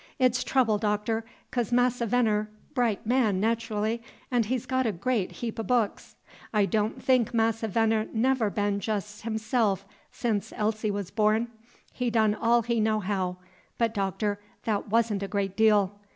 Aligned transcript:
It's 0.17 0.43
trouble, 0.43 0.79
Doctor; 0.79 1.23
'cos 1.51 1.71
Massa 1.71 2.07
Veneer 2.07 2.49
bright 2.73 3.05
man 3.05 3.39
naterally, 3.39 4.01
'n' 4.31 4.41
he's 4.41 4.65
got 4.65 4.87
a 4.87 4.91
great 4.91 5.31
heap 5.31 5.59
o' 5.59 5.63
books. 5.63 6.15
I 6.51 6.65
don' 6.65 6.93
think 6.95 7.35
Massa 7.35 7.67
Veneer 7.67 8.07
never 8.11 8.49
been 8.49 8.81
jes' 8.83 9.21
heself 9.21 9.85
sence 10.11 10.53
Elsie 10.55 10.89
's 10.89 11.11
born. 11.11 11.49
He 11.93 12.09
done 12.09 12.33
all 12.33 12.63
he 12.63 12.79
know 12.79 12.99
how, 12.99 13.37
but, 13.77 13.93
Doctor, 13.93 14.39
that 14.63 14.89
wa'n' 14.89 15.21
a 15.21 15.27
great 15.27 15.55
deal. 15.55 15.99